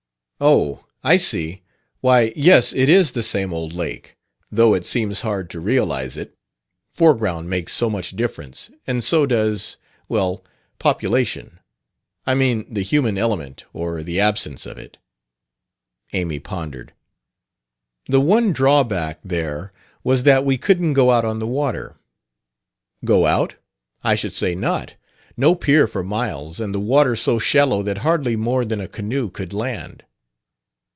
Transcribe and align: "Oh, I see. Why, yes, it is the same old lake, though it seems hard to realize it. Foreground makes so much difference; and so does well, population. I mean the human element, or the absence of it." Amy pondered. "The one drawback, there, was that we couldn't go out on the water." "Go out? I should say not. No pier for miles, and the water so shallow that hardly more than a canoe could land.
"Oh, 0.43 0.87
I 1.03 1.17
see. 1.17 1.61
Why, 1.99 2.33
yes, 2.35 2.73
it 2.73 2.89
is 2.89 3.11
the 3.11 3.21
same 3.21 3.53
old 3.53 3.73
lake, 3.73 4.17
though 4.51 4.73
it 4.73 4.87
seems 4.87 5.21
hard 5.21 5.51
to 5.51 5.59
realize 5.59 6.17
it. 6.17 6.35
Foreground 6.89 7.47
makes 7.47 7.73
so 7.73 7.91
much 7.91 8.15
difference; 8.15 8.71
and 8.87 9.03
so 9.03 9.27
does 9.27 9.77
well, 10.09 10.43
population. 10.79 11.59
I 12.25 12.33
mean 12.33 12.65
the 12.73 12.81
human 12.81 13.19
element, 13.19 13.65
or 13.71 14.01
the 14.01 14.19
absence 14.19 14.65
of 14.65 14.79
it." 14.79 14.97
Amy 16.11 16.39
pondered. 16.39 16.93
"The 18.09 18.19
one 18.19 18.51
drawback, 18.51 19.19
there, 19.23 19.71
was 20.03 20.23
that 20.23 20.43
we 20.43 20.57
couldn't 20.57 20.93
go 20.93 21.11
out 21.11 21.23
on 21.23 21.37
the 21.37 21.45
water." 21.45 21.97
"Go 23.05 23.27
out? 23.27 23.57
I 24.03 24.15
should 24.15 24.33
say 24.33 24.55
not. 24.55 24.95
No 25.37 25.53
pier 25.53 25.85
for 25.85 26.03
miles, 26.03 26.59
and 26.59 26.73
the 26.73 26.79
water 26.79 27.15
so 27.15 27.37
shallow 27.37 27.83
that 27.83 27.99
hardly 27.99 28.35
more 28.35 28.65
than 28.65 28.81
a 28.81 28.87
canoe 28.87 29.29
could 29.29 29.53
land. 29.53 30.03